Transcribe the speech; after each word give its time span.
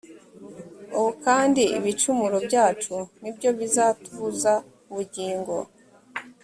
ubu 0.97 1.11
kandi 1.25 1.61
ibicumuro 1.77 2.37
byacu 2.47 2.95
ni 3.21 3.29
byo 3.35 3.49
bizatubuza 3.59 4.51
ubugingo 4.91 5.55